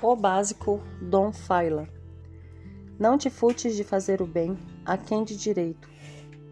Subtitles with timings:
[0.00, 1.88] O básico Dom Faila.
[3.00, 5.90] Não te futes de fazer o bem a quem de direito,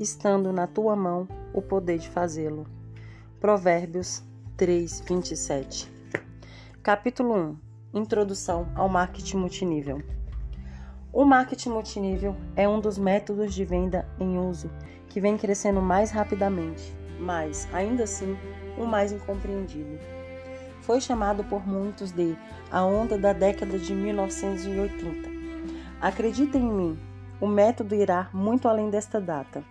[0.01, 2.67] estando na tua mão o poder de fazê-lo.
[3.39, 4.21] Provérbios
[4.57, 5.89] 3, 27.
[6.83, 7.57] Capítulo 1
[7.95, 10.03] Introdução ao marketing multinível.
[11.13, 14.69] O marketing multinível é um dos métodos de venda em uso
[15.09, 18.37] que vem crescendo mais rapidamente, mas, ainda assim,
[18.77, 20.17] o mais incompreendido
[20.87, 22.39] foi chamado por muitos de
[22.71, 25.29] a onda da década de 1980.
[26.01, 26.99] Acreditem em mim,
[27.41, 29.65] o método irá muito além desta data.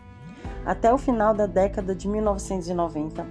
[0.66, 3.26] Até o final da década de 1990,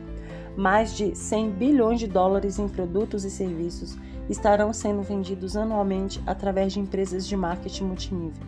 [0.57, 3.99] mais de 100 bilhões de dólares em produtos e serviços
[4.31, 8.47] estarão sendo vendidos anualmente através de empresas de marketing multinível.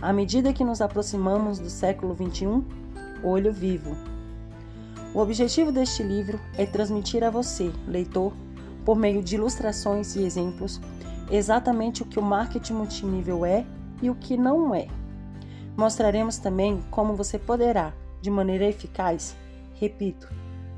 [0.00, 2.64] À medida que nos aproximamos do século 21,
[3.22, 3.96] olho vivo,
[5.14, 8.32] o objetivo deste livro é transmitir a você, leitor,
[8.84, 10.80] por meio de ilustrações e exemplos,
[11.30, 13.66] exatamente o que o marketing multinível é
[14.00, 14.88] e o que não é.
[15.76, 19.36] Mostraremos também como você poderá, de maneira eficaz,
[19.74, 20.28] repito,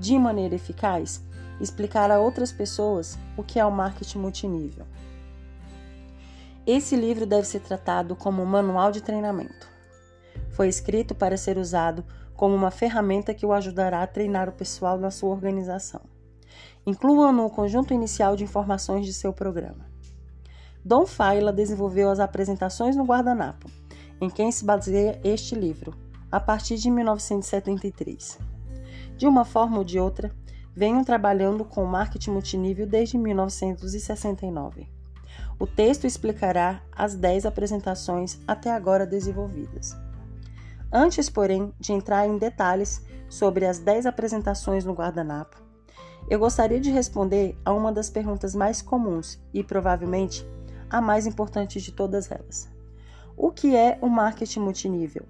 [0.00, 1.23] de maneira eficaz,
[1.61, 4.84] explicar a outras pessoas o que é o marketing multinível.
[6.67, 9.69] Esse livro deve ser tratado como um manual de treinamento.
[10.51, 12.05] Foi escrito para ser usado
[12.36, 16.00] como uma ferramenta que o ajudará a treinar o pessoal na sua organização.
[16.86, 19.86] Inclua no conjunto inicial de informações de seu programa.
[20.84, 23.70] Dom Faila desenvolveu as apresentações no guardanapo,
[24.20, 25.94] em quem se baseia este livro,
[26.30, 28.38] a partir de 1973.
[29.16, 30.30] De uma forma ou de outra,
[30.74, 34.88] venham trabalhando com marketing multinível desde 1969.
[35.58, 39.96] O texto explicará as 10 apresentações até agora desenvolvidas.
[40.97, 45.61] Antes, porém, de entrar em detalhes sobre as 10 apresentações no guardanapo,
[46.31, 50.47] eu gostaria de responder a uma das perguntas mais comuns e provavelmente
[50.89, 52.70] a mais importante de todas elas.
[53.36, 55.27] O que é o marketing multinível?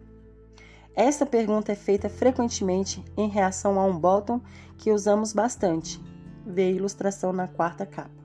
[0.95, 4.43] Esta pergunta é feita frequentemente em reação a um bottom
[4.77, 5.99] que usamos bastante.
[6.45, 8.23] Vê a ilustração na quarta capa.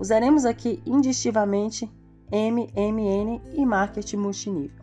[0.00, 1.88] Usaremos aqui indistintivamente
[2.32, 4.81] MMN e marketing multinível.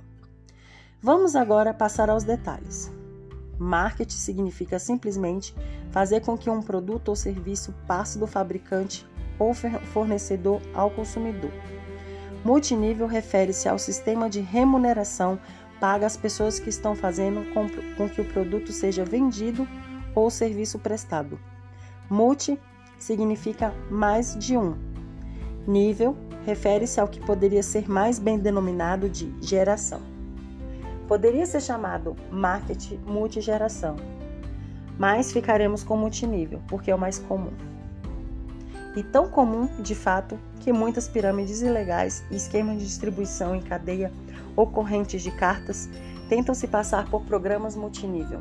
[1.01, 2.91] Vamos agora passar aos detalhes.
[3.57, 5.55] Marketing significa simplesmente
[5.91, 9.07] fazer com que um produto ou serviço passe do fabricante
[9.39, 11.51] ou fornecedor ao consumidor.
[12.43, 15.39] Multinível refere-se ao sistema de remuneração
[15.79, 19.65] paga às pessoas que estão fazendo com, com que o produto seja vendido
[20.13, 21.39] ou serviço prestado.
[22.09, 22.59] Multi
[22.97, 24.75] significa mais de um.
[25.65, 30.18] Nível refere-se ao que poderia ser mais bem denominado de geração.
[31.09, 33.95] Poderia ser chamado marketing multigeração,
[34.95, 37.51] mas ficaremos com multinível, porque é o mais comum.
[38.95, 44.13] E tão comum, de fato, que muitas pirâmides ilegais e esquemas de distribuição em cadeia
[44.55, 45.89] ou correntes de cartas
[46.29, 48.39] tentam se passar por programas multinível.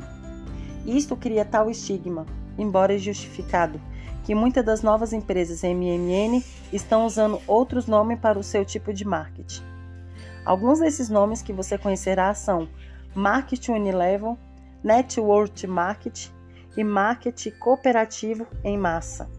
[0.85, 3.81] Isto cria tal estigma, embora justificado,
[4.23, 9.03] que muitas das novas empresas MMN estão usando outros nomes para o seu tipo de
[9.05, 9.78] marketing.
[10.49, 12.67] Alguns desses nomes que você conhecerá são
[13.13, 14.35] Marketing Unilevel,
[14.83, 16.31] Network Market
[16.75, 19.29] e Marketing Cooperativo em Massa.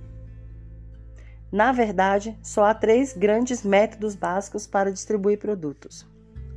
[1.50, 6.06] Na verdade, só há três grandes métodos básicos para distribuir produtos.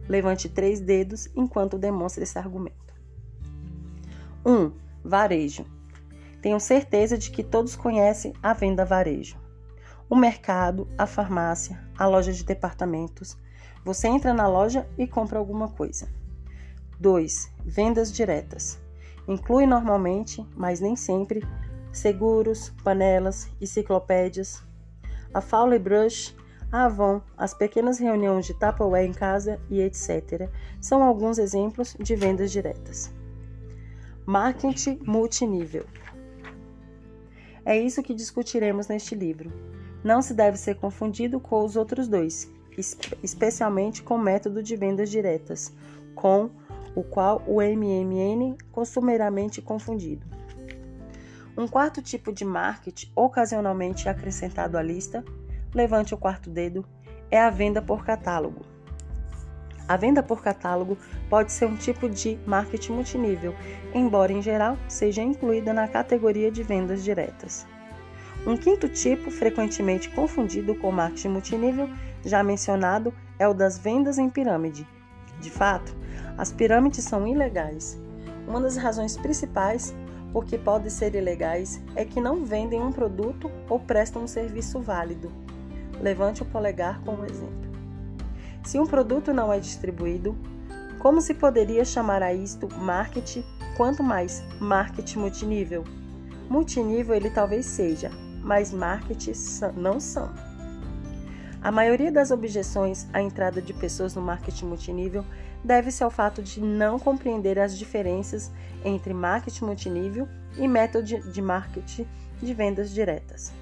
[0.07, 2.93] Levante três dedos enquanto demonstra esse argumento.
[4.45, 4.51] 1.
[4.53, 4.71] Um,
[5.03, 5.65] varejo.
[6.43, 9.35] Tenho certeza de que todos conhecem a venda varejo.
[10.07, 13.35] O mercado, a farmácia, a loja de departamentos,
[13.83, 16.07] você entra na loja e compra alguma coisa.
[16.99, 17.51] 2.
[17.65, 18.79] Vendas diretas.
[19.27, 21.45] Inclui normalmente, mas nem sempre,
[21.91, 24.63] seguros, panelas, enciclopédias.
[25.33, 26.35] A Fowler Brush,
[26.71, 30.49] a Avon, as pequenas reuniões de Tupperware em casa e etc.
[30.81, 33.13] são alguns exemplos de vendas diretas.
[34.25, 35.85] Marketing multinível.
[37.65, 39.51] É isso que discutiremos neste livro.
[40.03, 42.51] Não se deve ser confundido com os outros dois,
[43.21, 45.73] especialmente com método de vendas diretas,
[46.15, 46.49] com
[46.95, 50.25] o qual o MMN costumeiramente confundido.
[51.55, 55.23] Um quarto tipo de marketing, ocasionalmente acrescentado à lista,
[55.73, 56.85] levante o quarto dedo,
[57.29, 58.65] é a venda por catálogo.
[59.87, 60.97] A venda por catálogo
[61.29, 63.53] pode ser um tipo de marketing multinível,
[63.93, 67.67] embora em geral seja incluída na categoria de vendas diretas.
[68.47, 71.89] Um quinto tipo, frequentemente confundido com marketing multinível,
[72.23, 74.87] já mencionado, é o das vendas em pirâmide.
[75.39, 75.95] De fato,
[76.37, 77.99] as pirâmides são ilegais.
[78.47, 79.93] Uma das razões principais
[80.33, 84.79] por que podem ser ilegais é que não vendem um produto ou prestam um serviço
[84.81, 85.31] válido.
[86.01, 87.71] levante o polegar como exemplo.
[88.63, 90.35] Se um produto não é distribuído,
[90.99, 93.43] como se poderia chamar a isto marketing,
[93.77, 95.83] quanto mais marketing multinível?
[96.49, 98.09] Multinível ele talvez seja,
[98.41, 99.33] mas marketing
[99.75, 100.29] não são.
[101.63, 105.23] A maioria das objeções à entrada de pessoas no marketing multinível
[105.63, 108.51] deve-se ao fato de não compreender as diferenças
[108.83, 110.27] entre marketing multinível
[110.57, 112.05] e método de marketing
[112.41, 113.53] de vendas diretas.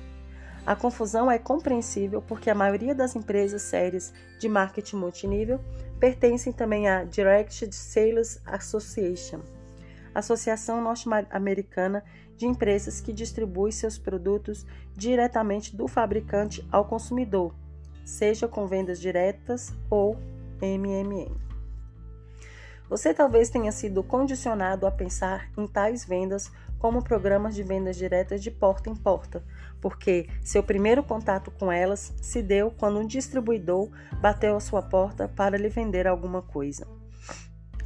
[0.65, 5.59] A confusão é compreensível porque a maioria das empresas sérias de marketing multinível
[5.99, 9.41] pertencem também à Direct Sales Association,
[10.15, 12.03] associação norte-americana
[12.35, 14.65] de empresas que distribui seus produtos
[14.95, 17.53] diretamente do fabricante ao consumidor,
[18.05, 20.17] seja com vendas diretas ou
[20.61, 21.35] MMM.
[22.89, 28.41] Você talvez tenha sido condicionado a pensar em tais vendas como programas de vendas diretas
[28.41, 29.43] de porta em porta,
[29.79, 33.89] porque seu primeiro contato com elas se deu quando um distribuidor
[34.19, 36.87] bateu à sua porta para lhe vender alguma coisa.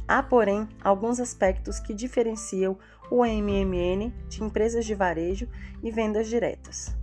[0.08, 2.78] Há, porém, alguns aspectos que diferenciam
[3.10, 5.48] o MMN de empresas de varejo
[5.82, 6.96] e vendas diretas.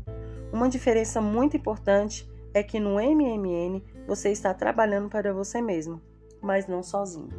[0.52, 6.02] Uma diferença muito importante é que no MMN você está trabalhando para você mesmo,
[6.42, 7.30] mas não sozinho.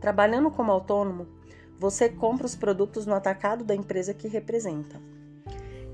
[0.00, 1.26] Trabalhando como autônomo,
[1.78, 5.00] você compra os produtos no atacado da empresa que representa.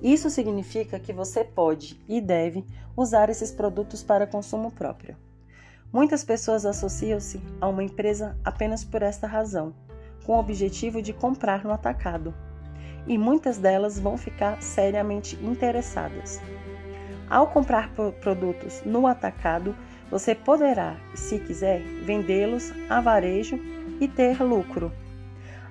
[0.03, 2.65] Isso significa que você pode e deve
[2.97, 5.17] usar esses produtos para consumo próprio.
[5.93, 9.75] Muitas pessoas associam-se a uma empresa apenas por esta razão,
[10.27, 12.35] com o objetivo de comprar no atacado,
[13.07, 16.41] e muitas delas vão ficar seriamente interessadas.
[17.29, 17.91] Ao comprar
[18.21, 19.75] produtos no atacado,
[20.11, 23.59] você poderá, se quiser, vendê-los a varejo
[24.01, 24.93] e ter lucro.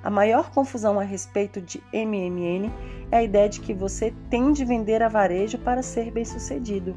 [0.04, 2.70] A maior confusão a respeito de MMN
[3.12, 6.94] é a ideia de que você tem de vender a varejo para ser bem-sucedido.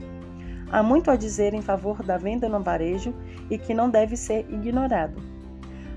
[0.73, 3.15] Há muito a dizer em favor da venda no varejo
[3.49, 5.23] e que não deve ser ignorado.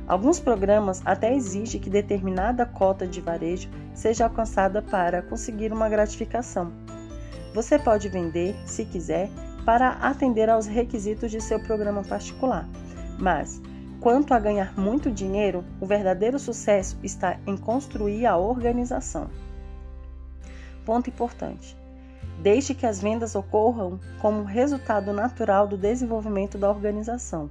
[0.08, 6.72] Alguns programas até exigem que determinada cota de varejo seja alcançada para conseguir uma gratificação.
[7.54, 9.30] Você pode vender, se quiser,
[9.66, 12.68] para atender aos requisitos de seu programa particular,
[13.18, 13.62] mas
[14.00, 19.30] quanto a ganhar muito dinheiro, o verdadeiro sucesso está em construir a organização.
[20.86, 21.78] Ponto importante.
[22.42, 27.50] Deixe que as vendas ocorram como resultado natural do desenvolvimento da organização.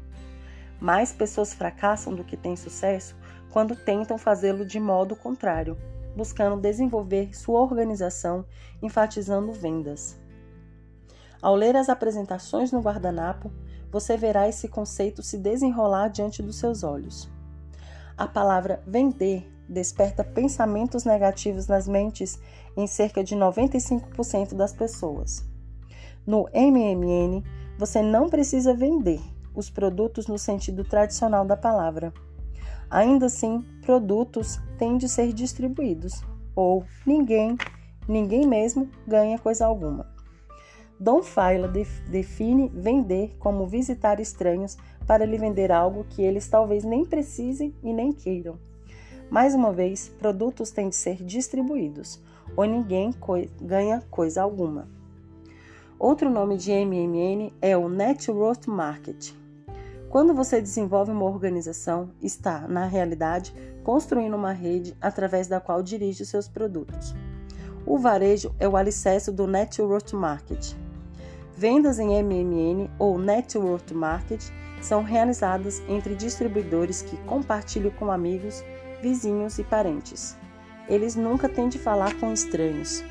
[0.81, 3.15] Mais pessoas fracassam do que têm sucesso
[3.51, 5.77] quando tentam fazê-lo de modo contrário,
[6.19, 8.45] buscando desenvolver sua organização,
[8.83, 10.19] enfatizando vendas.
[11.41, 13.53] Ao ler as apresentações no guardanapo,
[13.93, 17.31] você verá esse conceito se desenrolar diante dos seus olhos.
[18.17, 22.37] A palavra vender desperta pensamentos negativos nas mentes
[22.77, 25.49] em cerca de 95% das pessoas.
[26.27, 27.45] No MMN,
[27.79, 29.21] você não precisa vender
[29.55, 32.13] os produtos no sentido tradicional da palavra.
[32.91, 36.23] Ainda assim, produtos têm de ser distribuídos,
[36.57, 37.57] ou ninguém,
[38.09, 40.07] ninguém mesmo ganha coisa alguma.
[40.99, 41.69] Dom Faila
[42.11, 44.77] define vender como visitar estranhos
[45.07, 48.59] para lhe vender algo que eles talvez nem precisem e nem queiram.
[49.31, 52.21] Mais uma vez, produtos têm de ser distribuídos,
[52.57, 53.15] ou ninguém
[53.61, 54.89] ganha coisa alguma.
[55.99, 59.33] Outro nome de MMN é o Network Market.
[60.11, 66.25] Quando você desenvolve uma organização, está, na realidade, construindo uma rede através da qual dirige
[66.25, 67.15] seus produtos.
[67.85, 70.75] O varejo é o alicerce do Network Market.
[71.55, 74.43] Vendas em MMN ou Network Market
[74.81, 78.65] são realizadas entre distribuidores que compartilham com amigos,
[79.03, 80.37] vizinhos e parentes.
[80.89, 83.05] Eles nunca têm de falar com estranhos.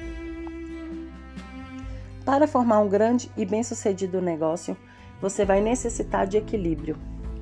[2.25, 4.75] Para formar um grande e bem-sucedido negócio,
[5.21, 6.97] você vai necessitar de equilíbrio.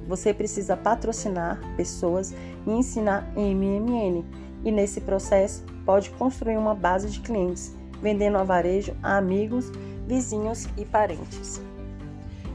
[0.08, 2.34] Você precisa patrocinar pessoas
[2.66, 4.24] e ensinar MMN,
[4.64, 9.72] e nesse processo pode construir uma base de clientes, vendendo a varejo a amigos,
[10.08, 11.62] vizinhos e parentes.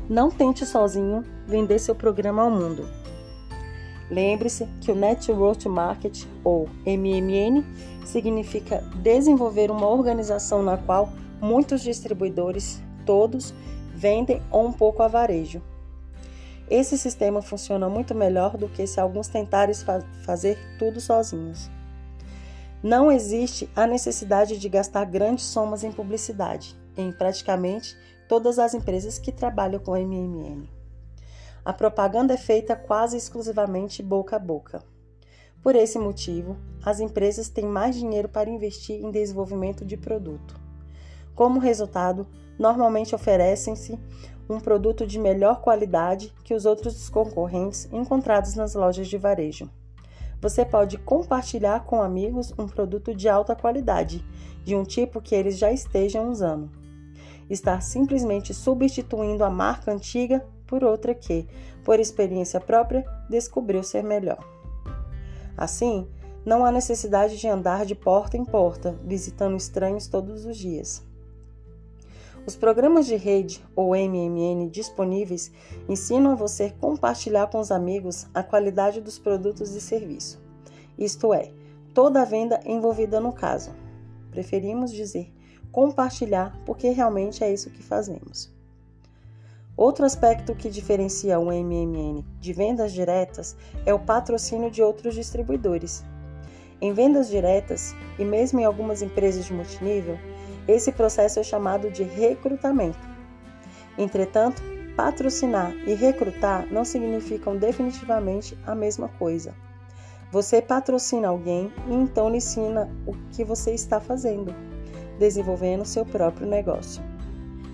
[0.08, 2.84] Não tente sozinho vender seu programa ao mundo.
[4.10, 7.64] Lembre-se que o Network Market, ou MMN,
[8.04, 13.54] significa desenvolver uma organização na qual muitos distribuidores, todos,
[14.00, 15.62] vendem ou um pouco a varejo.
[16.70, 21.70] Esse sistema funciona muito melhor do que se alguns tentarem fa fazer tudo sozinhos.
[22.82, 27.94] Não existe a necessidade de gastar grandes somas em publicidade em praticamente
[28.26, 30.66] todas as empresas que trabalham com MMN.
[31.62, 34.82] A propaganda é feita quase exclusivamente boca a boca.
[35.62, 40.69] Por esse motivo, as empresas têm mais dinheiro para investir em desenvolvimento de produto.
[41.40, 42.26] Como resultado,
[42.58, 43.98] normalmente oferecem-se
[44.46, 49.70] um produto de melhor qualidade que os outros concorrentes encontrados nas lojas de varejo.
[50.38, 54.22] Você pode compartilhar com amigos um produto de alta qualidade,
[54.62, 56.70] de um tipo que eles já estejam usando.
[57.48, 61.48] Estar simplesmente substituindo a marca antiga por outra que,
[61.82, 64.44] por experiência própria, descobriu ser melhor.
[65.56, 66.06] Assim,
[66.44, 71.08] não há necessidade de andar de porta em porta, visitando estranhos todos os dias.
[72.50, 75.52] Os programas de rede ou MMN disponíveis
[75.88, 80.42] ensinam a você compartilhar com os amigos a qualidade dos produtos e serviço.
[80.98, 81.52] Isto é,
[81.94, 83.70] toda a venda envolvida no caso.
[84.32, 85.32] Preferimos dizer
[85.70, 88.52] compartilhar porque realmente é isso que fazemos.
[89.76, 96.04] Outro aspecto que diferencia o MMN de vendas diretas é o patrocínio de outros distribuidores.
[96.80, 100.18] Em vendas diretas, e mesmo em algumas empresas de multinível,
[100.66, 102.98] esse processo é chamado de recrutamento.
[103.98, 104.62] Entretanto,
[104.96, 109.54] patrocinar e recrutar não significam definitivamente a mesma coisa.
[110.30, 114.54] Você patrocina alguém e então lhe ensina o que você está fazendo,
[115.18, 117.02] desenvolvendo seu próprio negócio.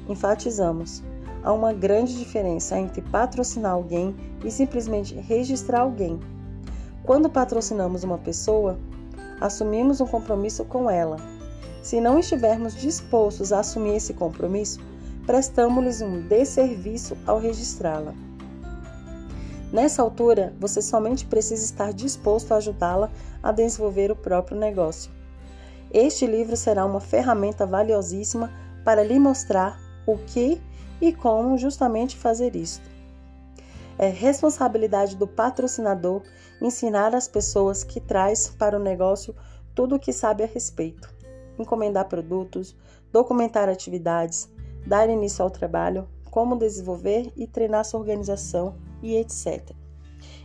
[0.09, 1.02] Enfatizamos:
[1.43, 6.19] há uma grande diferença entre patrocinar alguém e simplesmente registrar alguém.
[7.02, 8.78] Quando patrocinamos uma pessoa,
[9.40, 11.36] assumimos um compromisso com ela
[11.87, 14.81] se não estivermos dispostos a assumir esse compromisso,
[15.25, 18.12] prestamos-lhes um desserviço ao registrá-la.
[19.73, 23.09] Nessa altura, você somente precisa estar disposto a ajudá-la
[23.40, 25.12] a desenvolver o próprio negócio.
[25.93, 28.52] Este livro será uma ferramenta valiosíssima
[28.85, 29.78] para lhe mostrar
[30.09, 30.61] o que
[31.00, 32.90] e como justamente fazer isto.
[33.97, 36.23] É responsabilidade do patrocinador
[36.61, 39.37] ensinar as pessoas que traz para o negócio
[39.73, 41.14] tudo o que sabe a respeito
[41.58, 42.76] encomendar produtos,
[43.12, 44.48] documentar atividades,
[44.86, 49.75] dar início ao trabalho, como desenvolver e treinar sua organização e etc.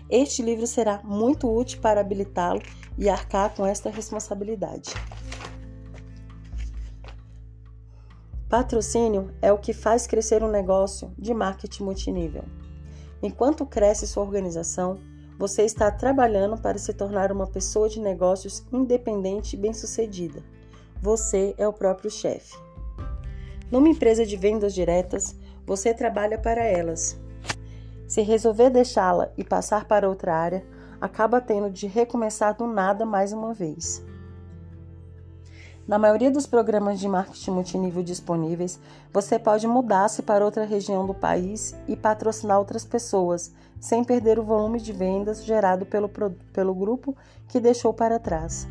[0.09, 2.61] Este livro será muito útil para habilitá-lo
[2.97, 4.91] e arcar com esta responsabilidade.
[8.49, 12.43] Patrocínio é o que faz crescer um negócio de marketing multinível.
[13.23, 14.99] Enquanto cresce sua organização,
[15.39, 20.43] você está trabalhando para se tornar uma pessoa de negócios independente e bem-sucedida.
[21.01, 22.55] Você é o próprio chefe.
[23.71, 27.19] Numa empresa de vendas diretas, você trabalha para elas.
[28.07, 30.63] Se resolver deixá-la e passar para outra área,
[30.99, 34.05] acaba tendo de recomeçar do nada mais uma vez.
[35.87, 38.79] Na maioria dos programas de marketing multinível disponíveis,
[39.11, 44.43] você pode mudar-se para outra região do país e patrocinar outras pessoas, sem perder o
[44.43, 47.17] volume de vendas gerado pelo, pelo grupo
[47.47, 48.67] que deixou para trás.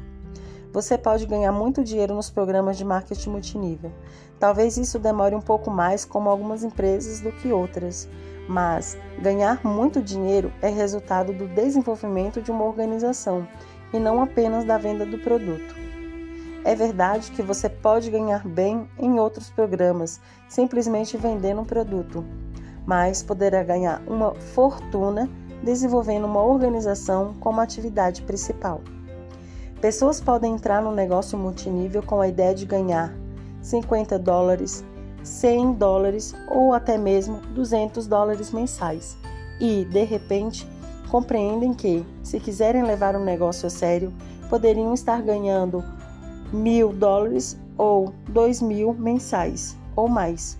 [0.73, 3.91] Você pode ganhar muito dinheiro nos programas de marketing multinível.
[4.39, 8.09] Talvez isso demore um pouco mais, como algumas empresas, do que outras,
[8.49, 13.47] mas ganhar muito dinheiro é resultado do desenvolvimento de uma organização
[13.93, 15.75] e não apenas da venda do produto.
[16.65, 22.25] É verdade que você pode ganhar bem em outros programas, simplesmente vendendo um produto,
[22.87, 25.29] mas poderá ganhar uma fortuna
[25.65, 28.81] desenvolvendo uma organização como atividade principal.
[29.81, 33.15] Pessoas podem entrar no negócio multinível com a ideia de ganhar
[33.63, 34.85] 50 dólares,
[35.25, 39.17] 100 dólares ou até mesmo 200 dólares mensais
[39.59, 40.69] e, de repente,
[41.11, 44.13] compreendem que, se quiserem levar um negócio a sério,
[44.51, 45.83] poderiam estar ganhando
[46.53, 50.59] mil dólares ou dois mil mensais ou mais.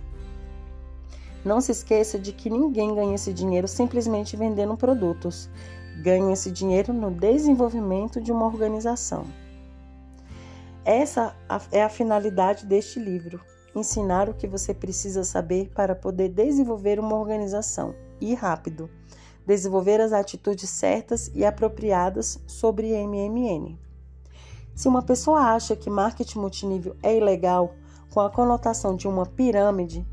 [1.45, 5.51] Não se esqueça de que ninguém ganha esse dinheiro simplesmente vendendo produtos.
[6.01, 9.27] Ganha esse dinheiro no desenvolvimento de uma organização.
[10.83, 11.37] Essa
[11.71, 13.41] é a finalidade deste livro:
[13.75, 18.89] ensinar o que você precisa saber para poder desenvolver uma organização e rápido,
[19.47, 23.79] desenvolver as atitudes certas e apropriadas sobre MMN.
[24.75, 27.75] Se uma pessoa acha que marketing multinível é ilegal,
[28.11, 30.07] com a conotação de uma pirâmide,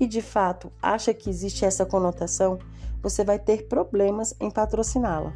[0.00, 2.58] e de fato acha que existe essa conotação,
[3.02, 5.32] você vai ter problemas em patrociná-la.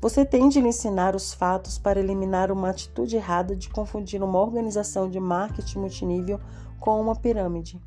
[0.00, 4.40] Você tem de lhe ensinar os fatos para eliminar uma atitude errada de confundir uma
[4.40, 6.40] organização de marketing multinível
[6.80, 7.80] com uma pirâmide.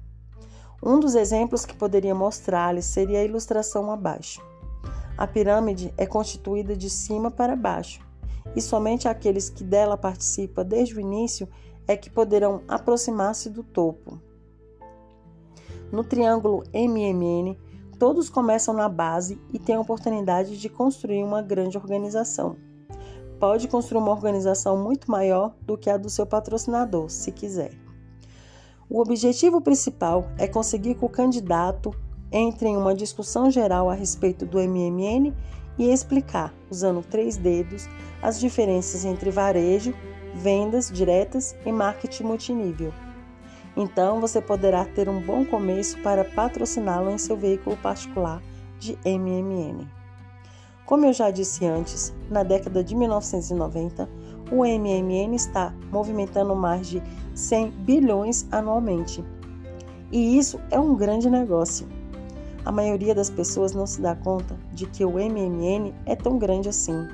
[0.81, 4.41] Um dos exemplos que poderia mostrar-lhe seria a ilustração abaixo.
[5.17, 7.99] A pirâmide é constituída de cima para baixo,
[8.55, 11.49] e somente aqueles que dela participam desde o início
[11.87, 14.19] é que poderão aproximar-se do topo.
[15.91, 17.57] No triângulo MMN,
[17.97, 22.57] Todos começam na base e têm a oportunidade de construir uma grande organização.
[23.39, 27.71] Pode construir uma organização muito maior do que a do seu patrocinador, se quiser.
[28.89, 31.93] O objetivo principal é conseguir que o candidato
[32.31, 35.33] entre em uma discussão geral a respeito do MMN
[35.77, 37.87] e explicar, usando três dedos,
[38.21, 39.93] as diferenças entre varejo,
[40.33, 42.93] vendas diretas e marketing multinível.
[43.75, 48.41] Então, você poderá ter um bom começo para patrociná-lo em seu veículo particular
[48.79, 49.87] de MMN.
[50.85, 54.07] Como eu já disse antes, na década de 1990,
[54.51, 57.01] o MMN está movimentando mais de
[57.33, 59.23] 100 bilhões anualmente.
[60.11, 61.87] E isso é um grande negócio.
[62.63, 66.69] A maioria das pessoas não se dá conta de que o MMN é tão grande
[66.69, 67.07] assim.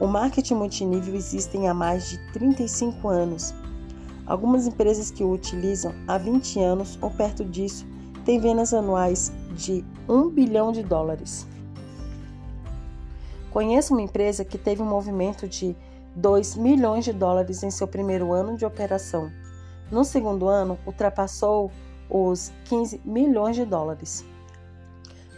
[0.00, 3.54] O marketing multinível existe há mais de 35 anos.
[4.28, 7.86] Algumas empresas que o utilizam há 20 anos ou perto disso
[8.26, 11.46] têm vendas anuais de 1 bilhão de dólares.
[13.50, 15.74] Conheço uma empresa que teve um movimento de
[16.14, 19.32] 2 milhões de dólares em seu primeiro ano de operação.
[19.90, 21.70] No segundo ano, ultrapassou
[22.10, 24.26] os 15 milhões de dólares.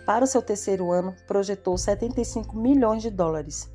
[0.05, 3.71] Para o seu terceiro ano, projetou 75 milhões de dólares.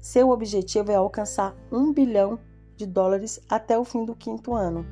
[0.00, 2.38] Seu objetivo é alcançar 1 bilhão
[2.76, 4.86] de dólares até o fim do quinto ano.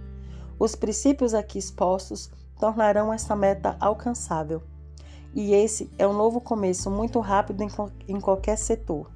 [0.58, 4.62] Os princípios aqui expostos tornarão essa meta alcançável.
[5.34, 7.62] E esse é um novo começo muito rápido
[8.08, 9.10] em qualquer setor.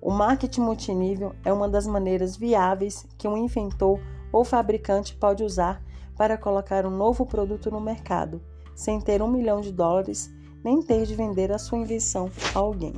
[0.00, 4.00] O marketing multinível é uma das maneiras viáveis que um inventor
[4.32, 5.82] ou fabricante pode usar
[6.16, 8.40] para colocar um novo produto no mercado
[8.74, 10.30] sem ter um milhão de dólares
[10.64, 12.94] nem ter de vender a sua invenção a alguém.